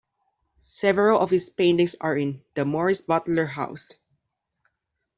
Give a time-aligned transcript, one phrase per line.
[0.63, 3.93] Several of his paintings are in the Morris-Butler House.